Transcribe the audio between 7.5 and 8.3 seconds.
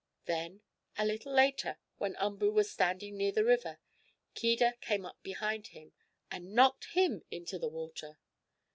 the water.